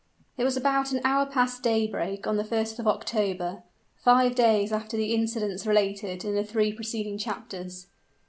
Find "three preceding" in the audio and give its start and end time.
6.43-7.19